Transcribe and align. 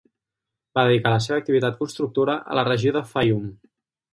Va 0.77 0.85
dedicar 0.87 1.11
la 1.15 1.19
seva 1.25 1.37
activitat 1.43 1.77
constructora 1.83 2.39
a 2.55 2.59
la 2.61 2.67
regió 2.71 2.95
de 2.99 3.05
Faium. 3.13 3.45